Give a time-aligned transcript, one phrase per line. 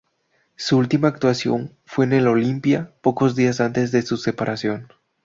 [0.55, 4.87] Su última actuación fue en el "Olimpia", pocos días antes de su separación.